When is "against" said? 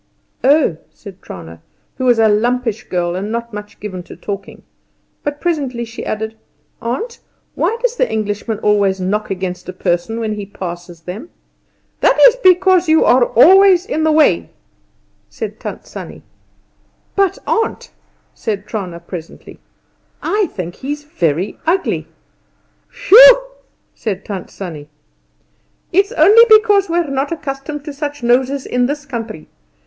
9.29-9.69